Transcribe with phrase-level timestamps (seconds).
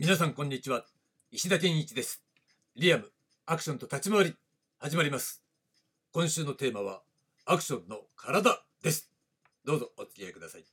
[0.00, 0.84] 皆さんこんにちは。
[1.32, 2.22] 石田健一です。
[2.76, 3.10] リアム
[3.46, 4.34] アクションと立ち回り
[4.78, 5.42] 始まります。
[6.12, 7.00] 今週のテーマは
[7.46, 9.10] アクションの体です。
[9.64, 10.64] どうぞお付き合いください。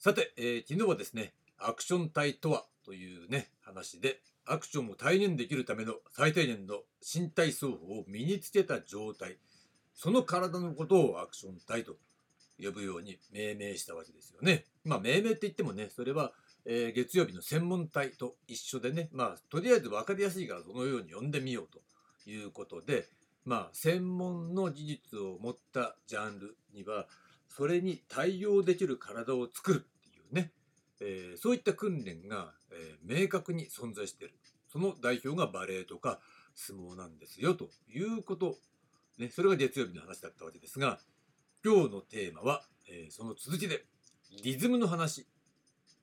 [0.00, 9.36] さて、えー、昨日はですねアクション体とはというね話でアクションを体現できるための最低限の身体操法を身につけた状態
[9.94, 11.94] その体のことをアクション体と
[12.60, 14.64] 呼ぶように命名したわけですよね。
[14.82, 16.32] まあ命名って言ってもねそれは
[16.68, 21.80] えー、月曜日の専門隊と一緒でね、まあ、とりあえず分かりやすいからそのように呼んでみようと
[22.28, 23.08] いうことで、
[23.44, 27.06] まあ、専門の技術を持ったジャンルには、
[27.48, 30.50] それに対応できる体を作るっていうね、
[31.00, 34.34] えー、そういった訓練が、えー、明確に存在してる。
[34.68, 36.18] その代表がバレエとか
[36.56, 38.56] 相撲なんですよということ、
[39.18, 40.98] ね、それが月曜日の話だったわけですが、
[41.64, 43.84] 今日のテーマは、えー、その続きで、
[44.42, 45.26] リズムの話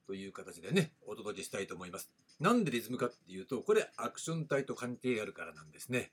[0.06, 2.12] という形でね、お届けしたいと思います。
[2.40, 6.12] なんでリズムかっていうと、これアクション体と関係あるからなんですね。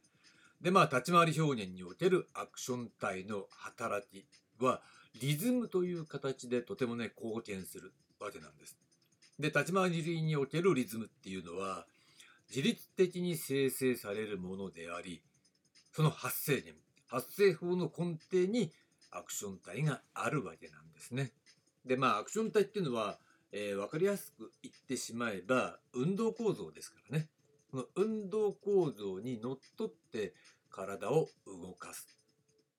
[0.60, 4.26] で、まあ、立ち回り表現におけるアクション体の働き
[4.62, 4.82] は、
[5.20, 8.76] リズムという形でとてもね、貢献するわけなんです。
[9.38, 11.86] で、立ち回りにおけるリズムっていうのは、
[12.50, 15.22] 自律的に生成されるものであり、
[15.92, 18.70] その発生源、発生法の根底に
[19.10, 21.32] アクション体があるわけなんですね。
[21.86, 23.18] で、まあ、アクション体っていうのは、
[23.52, 27.28] えー、分かりやすく言ってしまえば運動構造ですからね
[27.70, 30.34] この運動構造にのっとって
[30.70, 32.06] 体を動かす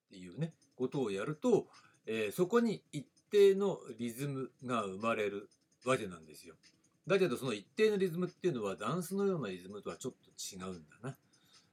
[0.07, 1.67] っていうねことをやると、
[2.05, 5.49] えー、そこに一定のリズムが生まれる
[5.85, 6.55] わけなんですよ。
[7.07, 11.17] だけどその一定のリズムっていうのはダンスのようなリズムとはちょっと違うんだな。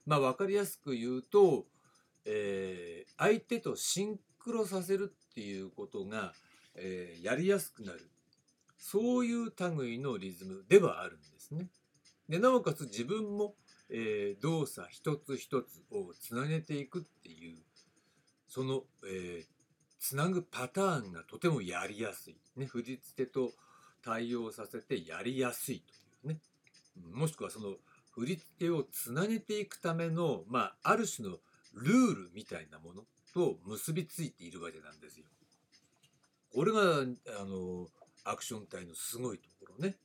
[0.07, 1.67] まあ分かりやすく言うと、
[2.25, 6.33] えー、相手とシンクロさせるっていうことが、
[6.75, 8.11] えー、やりやすくなる
[8.79, 11.69] そういう類のリズムではあるんですね。
[12.29, 13.55] でなおかつ自分も、
[13.91, 17.59] えー、動作一つ一つをつなげていくっていう
[18.47, 19.47] その、えー、
[19.99, 23.53] つなぐパターンがとてもやりやすい、ね、振り付けと
[24.05, 25.83] 対応させてやりやすい
[26.23, 26.41] というね
[27.13, 27.75] もしくはその
[28.11, 31.37] 振り付けをつなげていくための、まあ、ある種の
[31.75, 35.27] ルールみたいなものと結びついているわけなんですよ。
[36.53, 36.81] これが
[37.41, 37.87] あの
[38.29, 39.97] アクション体のすごいところね。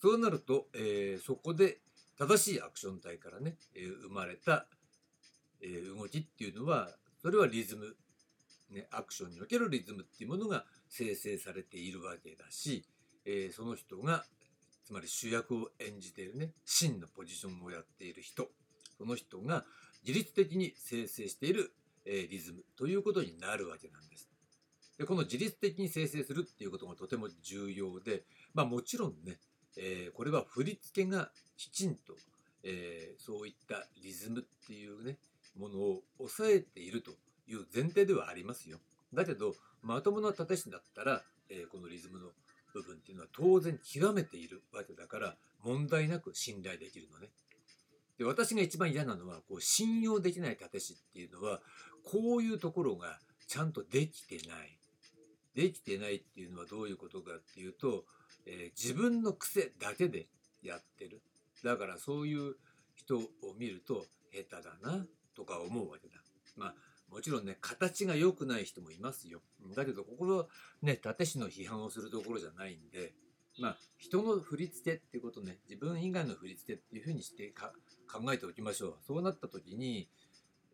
[0.00, 1.78] そうなると、えー、そこで
[2.18, 4.66] 正しいアクション体からね、えー、生まれた、
[5.60, 6.90] えー、動きっていうのは、
[7.20, 7.96] それはリズム、
[8.70, 12.84] ね、アクションにおけるリズムっていうものが生成されているわけだし、
[13.24, 14.24] え、その人が、
[14.84, 18.48] つまり主役を演じているね、真のポジションをやっている人、
[18.96, 19.64] その人が
[20.06, 21.72] 自律的に生成している、
[22.04, 24.27] え、リズムということになるわけなんです。
[24.98, 29.38] でこの自律的に生成するっていうことがとても重要で、まあ、もちろんね、
[29.76, 32.14] えー、これは振り付けがきちんと、
[32.64, 35.18] えー、そういったリズムっていうね
[35.56, 37.12] ものを抑えていると
[37.46, 38.78] いう前提ではありますよ。
[39.14, 42.28] だけどまともな立師だったら、えー、このリズムの
[42.74, 47.28] 部分っていうのは当然極めているわけだから問題なく信頼できるのね。
[48.18, 51.60] で私が一番嫌なのはこう信用できない立師っていうのは
[52.04, 54.77] こういうところがちゃんとできてない
[55.58, 58.04] できてないっていうのはどういうことかっていうと、
[58.46, 60.28] えー、自分の癖だけで
[60.62, 61.20] やってる。
[61.64, 62.54] だからそういう
[62.94, 63.22] 人を
[63.58, 65.04] 見ると下手だな
[65.34, 66.14] とか思うわけだ。
[66.56, 66.74] まあ
[67.10, 69.40] もちろんね形が良くない人もいますよ。
[69.74, 70.46] だけどここは
[70.80, 73.14] ね立師の批判をするところじゃないんで
[73.58, 77.52] まあ人の振り付けっていうことね自分以外の振り付けっていうふうにして
[78.06, 78.94] 考えておきましょう。
[79.04, 80.08] そうなった時に、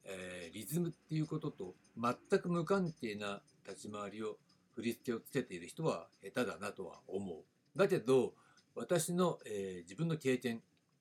[0.05, 4.37] えー、リズムっていうことと全く無関係な立ち回りを
[4.75, 7.79] 振り付けをつけている人は下手だなとは思う。
[7.79, 8.35] だけど
[8.75, 10.61] 私の、えー、自分の経験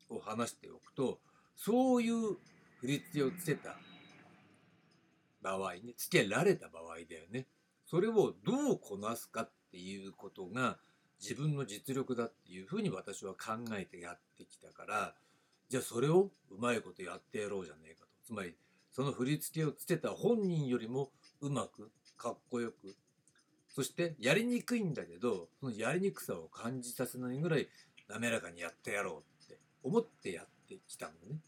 [0.09, 1.19] を話しておくと
[1.55, 2.37] そういう
[2.79, 3.75] 振り付けをつけた
[5.41, 7.47] 場合ねつけられた場合だよね
[7.85, 10.77] それをどうこなすかっていうことが
[11.21, 15.13] 自分の実力だっていうふうに私は考えてやってきたから
[15.69, 18.55] じゃあそれをうまいことやってやろうじゃねえかとつまり
[18.91, 21.09] その振り付けをつけた本人よりも
[21.41, 22.95] うまくかっこよく
[23.75, 27.67] そしてやりにくいんだけどそのやりにくさを感じさせないぐらい
[28.07, 31.39] 滑らかにやってやろうって思ってやってきたのね。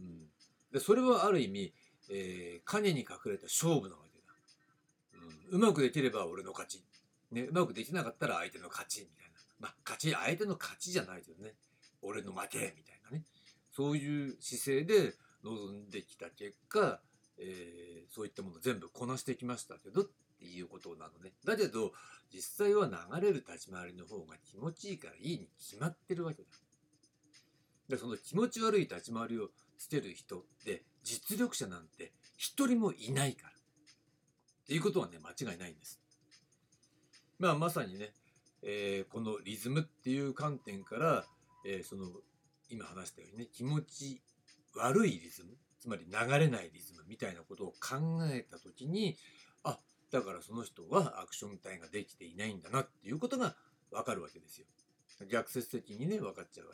[0.00, 0.26] うん、
[0.72, 1.72] でそれはある意味、
[2.10, 4.34] えー、影に隠れた勝負なわけだ、
[5.52, 5.58] うん。
[5.58, 6.82] うまくできれば俺の勝ち、
[7.30, 7.42] ね。
[7.42, 9.36] うまくできなかったら相手の勝ちみたいな。
[9.60, 11.54] まあ勝ち相手の勝ちじゃないけどね
[12.02, 13.24] 俺の負けみたいなね
[13.74, 15.14] そういう姿勢で
[15.44, 17.00] 臨んできた結果、
[17.38, 20.04] えー、そういったもの全部こなしてきましたけどっ
[20.46, 21.32] いうことなのね。
[21.44, 21.92] だけど、
[22.32, 26.48] 実際は流れる立ち回りの方が気持ちいいからいいに決まってるわけだ。
[27.88, 33.52] で、その気持ち悪い立ち回りをつける人って実力者なんて一人もいないから。
[33.52, 36.00] っていうことはね、間違いないんです。
[37.38, 38.12] まあ、まさにね、
[38.62, 41.24] えー、このリズムっていう観点から、
[41.64, 42.08] えー、その、
[42.68, 44.22] 今話したようにね、気持ち
[44.74, 49.16] 悪いリズム、つまり流れないリズムみたいなことを考えたときに、
[50.16, 53.54] だからその人はアクション体ができていないんだなっていうことが
[53.90, 54.66] わかるわけですよ。
[55.30, 56.72] 逆説的にね、分かっちゃうわ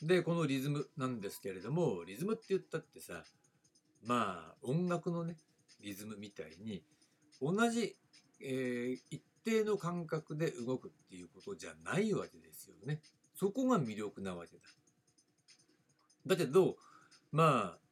[0.00, 0.06] け。
[0.06, 3.24] で、このリズムなんですけれども、リズムって言ったってさ、
[4.02, 5.36] まあ、音楽のね、
[5.82, 6.82] リズムみたいに、
[7.42, 7.94] 同じ、
[8.40, 13.00] えー、一定の感覚で動くっていうことじゃないわけですよね。
[13.34, 14.62] そこが魅力なわけだ。
[16.26, 16.76] だけど、
[17.32, 17.85] まあ、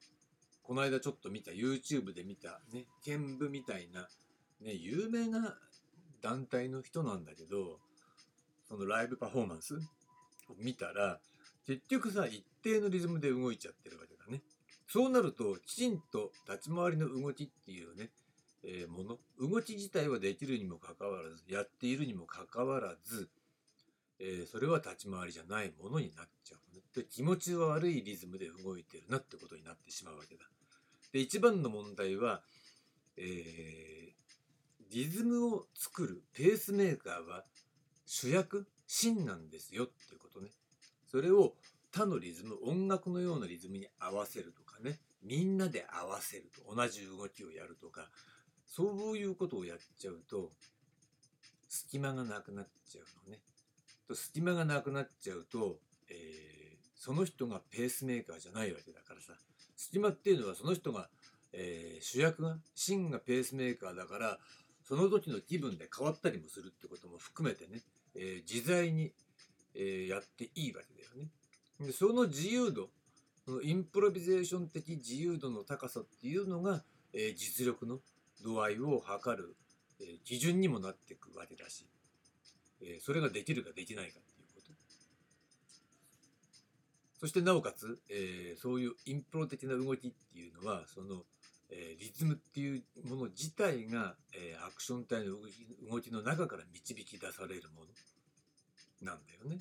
[0.65, 4.09] この間ちょっと見た、YouTube で見た、ね、剣舞みたいな、
[4.63, 5.57] ね、有名な
[6.23, 7.79] 団体の人なんだけど、
[8.67, 9.79] そのライブパフォーマンスを
[10.59, 11.21] 見たら、
[11.67, 14.43] 結局さ、一定のリズムで動いちゃってるわけだね。
[14.89, 18.11] そうなると、きちんと立ち回りの動きっていうね、
[18.65, 23.29] えー、もの、動き自体はできるにもかかわらず、やっているにもかかわらず、
[24.21, 26.83] えー、それは立ち回りじゃないものになっちゃう、ね。
[26.95, 30.45] で、気持ち悪いリズムで動いてるなってことになってしまうわけだ。
[31.13, 32.43] で、一番の問題は、
[33.17, 37.45] えー、リズムを作るペースメーカーは
[38.07, 40.51] 主役、芯なんですよっていうことね。
[41.11, 41.55] それを
[41.93, 48.11] 他のリズム、音楽のようなリズムに合わせるとかね、みんなで合わせると、同じ動きをやるとか、
[48.67, 50.51] そういうことをやっちゃうと、
[51.69, 53.41] 隙間がなくなっちゃうのね。
[54.07, 55.79] と隙間がなくなっちゃうと、
[56.11, 59.35] えー、その人がペースメーカーじゃないわけだからさ、
[59.77, 61.09] 隙間っていうのはその人が、
[61.53, 64.39] えー、主役が、芯がペースメーカーだから、
[64.87, 67.81] その時の気分で変わったりもするってことも含めてね、
[68.15, 69.13] えー、自在に
[69.75, 71.29] えー、やっていいわけだよね。
[71.81, 72.91] でその自由度、
[73.45, 77.99] そのインプロビゼーション的自由度の高さっていうのが、えー、実力の
[78.43, 79.57] 度合いを測る、
[80.01, 81.87] えー、基準にもなっていくわけだし、
[82.85, 84.73] えそれができるかできないかっていうこと。
[87.19, 91.23] そしてなおかつ、えそういうインプロ的な動きっていうのは、その、
[91.71, 95.37] えリズムっていうもの自体が、えアクション体の
[95.91, 97.87] 動きの中から導き出されるもの。
[99.01, 99.61] なんだよね。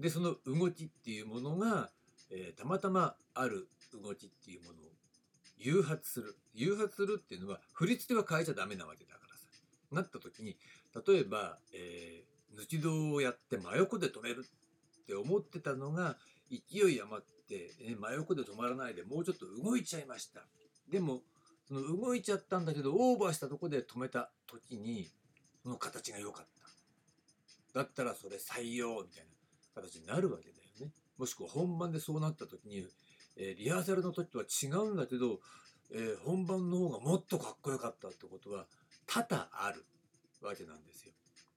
[0.00, 1.90] で、その動きっていうものが、
[2.30, 4.86] えー、たまたまある動きっていうものを
[5.58, 6.36] 誘発する。
[6.54, 9.25] 誘発するっていうのは、振り付けは変えちゃダメなわけだから。
[9.96, 10.56] なった時に、
[11.06, 14.44] 例えば、えー、抜き道をやって真横で止める
[15.02, 16.16] って思ってたのが、
[16.50, 20.46] 勢い余って、え真横で止まらないでもうちょっと動いちゃいました。
[20.90, 21.22] でも、
[21.66, 25.10] その動いちゃったんだけど、オーバーしたとこで止めた時に、
[25.62, 26.46] その形が良かっ
[27.72, 27.80] た。
[27.80, 29.24] だったらそれ採用みたい
[29.74, 30.92] な形になるわけだよね。
[31.18, 32.86] もしくは本番でそうなった時に、
[33.36, 35.40] えー、リハーサルの時とは違うんだけど、
[35.92, 38.66] えー、本番の方がもっとかっこよかったってことは
[39.06, 39.45] 多々
[40.46, 41.12] わけなんですよ。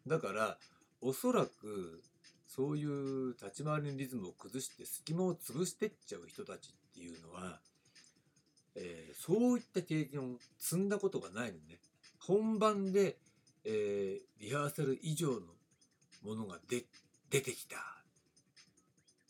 [0.08, 0.58] だから
[1.02, 2.02] おそらく
[2.48, 7.60] そういう立ち回りのリズムを崩して隙間を潰してっちゃう人たちっていうのは、
[8.76, 10.24] えー、そういった経験を
[10.58, 11.80] 積んだことがないのね。
[12.20, 13.18] 本番で、
[13.66, 15.40] えー、リハーサル以上の
[16.24, 16.84] ものがで
[17.30, 17.78] 出てきた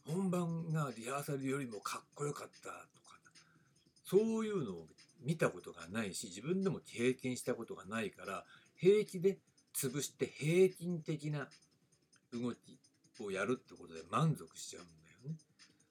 [0.07, 3.19] 本番がリハーサルよりもかっこよかったとか
[4.05, 4.87] そういうのを
[5.21, 9.37] 見たことがないし自分でも経験したことがないから平気で
[9.75, 11.47] 潰して平均的な
[12.33, 12.79] 動き
[13.21, 15.37] をやるってことで満足しちゃうんだよね。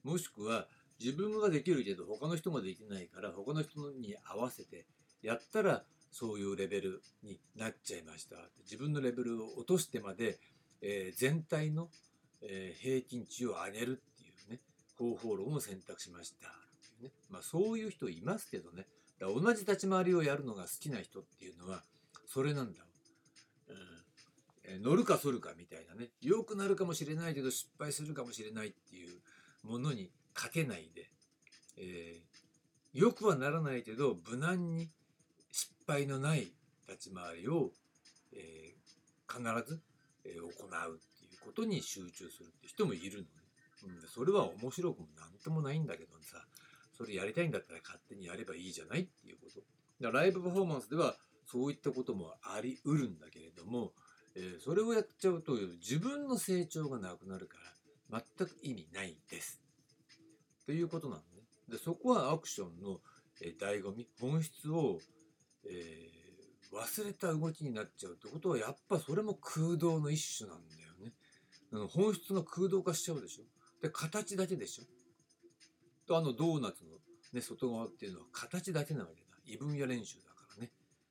[0.05, 0.67] もしくは
[1.01, 4.87] 自分ができるけど他の人ができないから他の人に合わせて
[5.23, 10.39] やったらそういうレベルになっちゃいました自分のレベルを落としてまで
[10.81, 11.89] えー、全体の、
[12.43, 14.61] えー、平均値を上げるっていうね、
[14.99, 16.47] 方法論を選択しました
[17.03, 17.11] ね。
[17.29, 18.87] まあそういう人いますけどね。
[19.19, 21.83] だ同じ立ち回りをやるのが好きな人っていうのは、
[22.27, 22.85] それなんだ。
[24.83, 26.11] 乗るか反るかみたいなね。
[26.21, 29.21] 良くなるかもしれないけど失敗するかもしれないっていう
[29.63, 31.11] ものにかけないで、
[31.77, 34.89] えー、良くはならないけど無難に
[35.53, 36.53] 失敗のない
[36.89, 37.71] 立ち回りを、
[38.33, 39.81] えー、必ず
[40.25, 40.51] え行うっ
[41.19, 43.29] ていうことに集中するって人もいるのね。
[43.85, 46.45] うん、それは面白くもなんともないんだけどさ、
[46.97, 49.61] それやりたいんだったら勝手にやればいいじゃないっていうこと。
[50.01, 53.93] だからライブパフォーマンスではそういったこともありうるんだけれども、
[54.39, 57.59] え、それをやっちゃうと自分の成長がなくなるか
[58.11, 59.61] ら全く意味ないです。
[60.65, 61.43] ということなのね。
[61.69, 63.01] でそこはアクションの、
[63.43, 65.01] え、醍醐味、本質を、
[65.69, 66.19] えー
[66.73, 71.13] 忘れた動きになっちゃうってことはやっぱそれも空洞の一種なんだよね。
[71.89, 73.45] 本質の空洞化しちゃうでしょ。
[73.83, 74.85] で形だけでしょ。
[76.07, 76.91] とあのドーナツの、
[77.33, 79.37] ね、外側っていうのは形だけなわけだ。
[79.47, 80.47] 異分野練習だか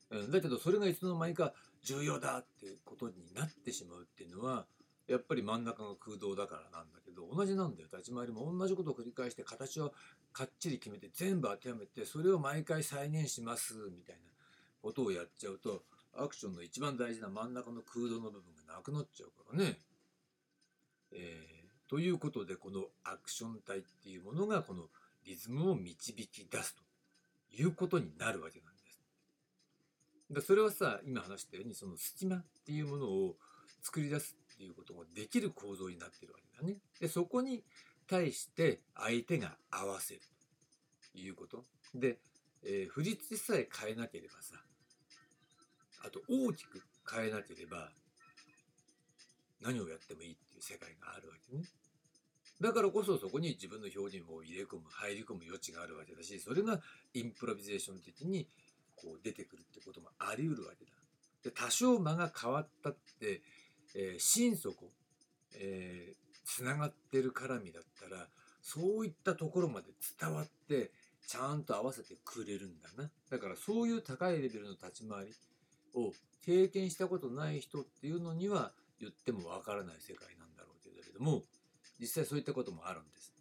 [0.10, 0.32] らね。
[0.32, 1.54] だけどそれがいつの間にか
[1.84, 4.66] 重要だっていうことになってしまうっていうのは
[5.08, 9.94] やっぱり真ん中が空洞だからなんだけど同じなんだよ立ち回りも同じことを繰り返して形を
[10.34, 14.22] かっちり決めて全部当てはめてそれを毎回再現しますみたいな
[14.82, 15.84] ことをやっちゃうと
[16.18, 19.78] アクションの一番大事な真ん中の空洞の部分がなくなっちゃうからね。
[21.12, 21.58] えー
[21.90, 24.84] ということでこのアクション体っていうものがこの
[25.26, 26.84] リズムを導き出すと
[27.56, 28.77] いうことになるわけなんです。
[30.30, 33.36] でそれはさ今話したようにその隙間っていうものを
[33.82, 36.78] 作り出すっていうことができる構造になってるわけだね。
[37.00, 37.64] でそこに
[38.08, 40.22] 対して相手が合わせる
[41.14, 41.64] ということ。
[41.94, 42.20] で、
[42.64, 44.56] えー振り付けさえ変えなければさ
[46.04, 47.90] あと大きく変えなければ
[49.62, 51.64] 何をやってもいいっていう世界があるわけね。
[52.60, 56.82] だからこそそこに自分の表現を入れ込む入り込む余地があるわけだしそれが
[57.14, 58.48] インプロビゼーション的に
[58.98, 60.92] こう出てくるってこともあり得るわけだ。
[61.44, 63.42] で多少間が変わったって、
[63.96, 64.92] えー心底、
[65.56, 66.14] え
[66.46, 68.28] つながってる絡みだったら
[68.62, 69.88] そういったところまで
[70.20, 70.92] 伝わって
[71.28, 73.10] ちゃんと合わせてくれるんだな。
[73.30, 75.34] だからそういう高いレベルの立ち回り
[75.94, 76.14] を
[76.46, 81.44] 経験したことない人っていうのには言ってもわからない世界なんだろうけれども
[82.00, 83.34] 実際そういったこともあるんです。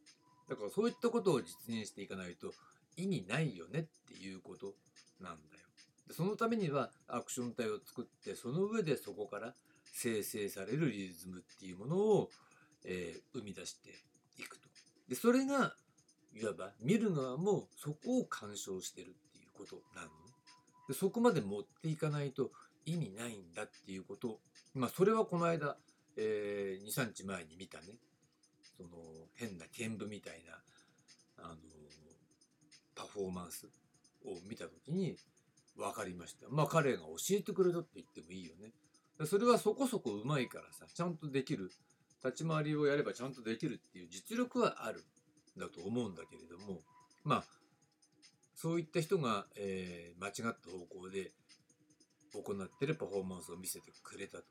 [0.48, 2.52] だからそういったことを実現していかないと
[2.97, 4.75] 意味ないよねっていうこと
[5.21, 5.67] なんだよ。
[6.09, 9.55] でそのためにはアクション体を作ってその上でそこから
[9.93, 12.31] 生成されるリズムっていうものを、
[12.85, 13.91] えー生み出して
[14.38, 14.69] いくと。
[15.09, 15.75] でそれが
[16.35, 20.12] いわば見る側もそこを鑑賞してるっていうことなのね。
[20.88, 22.50] でそこまで持っていかないと
[22.85, 24.38] 意味ないんだっていうこと
[24.75, 25.76] まあそれはこの間、
[26.17, 27.87] えー、23日前に見たね
[28.76, 28.88] その
[29.35, 31.57] 変な剣舞みたいなあの
[32.97, 33.67] パフォーマンス
[34.25, 35.17] を見た時に
[35.76, 38.73] 分かりましたまあ彼が教えてくれたって言ってもいいよね
[39.26, 41.71] それはそこそこうまいからさちゃんとできる
[42.25, 45.05] 立ち回りをやればちゃんとできるっていう実力はある
[45.57, 46.81] んだと思うんだけれども
[47.23, 47.45] まあ
[48.57, 51.31] そういった人が、えー間違った方向で
[52.33, 54.45] 行ってるパフォーマンスを見せてくれたと。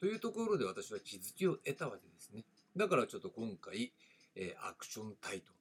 [0.00, 2.44] というところで私は気づきを得たわけですね。
[2.74, 3.92] だからちょっと今回、
[4.34, 5.52] えーアクション体と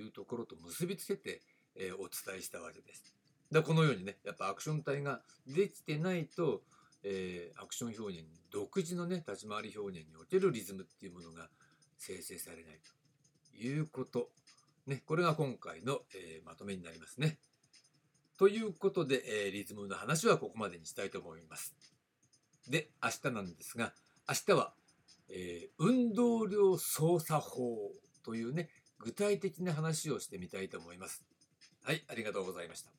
[0.00, 1.42] いうところと結びつけて、
[1.76, 3.14] えーお伝えしたわけです。
[3.52, 6.62] だこのようにね、やっぱアクション体ができてないと、
[7.02, 11.48] えーアクション表現独自のね、立ち回り表現におけるリズムっていうものが
[11.98, 12.80] 生成されない
[13.52, 14.30] ということ。
[14.86, 17.38] ね、これが今回の、えーまとめになりますね。
[18.38, 21.74] ということで、えーリズムの話はここまでにしたいと思います。
[22.68, 23.92] で、明日なんですが、
[24.28, 24.74] 明日は、
[25.28, 27.92] え運動量操作法
[28.24, 31.24] というね、具体的な話をしてみたいと思います。
[31.82, 32.95] はい、ありがとうございました。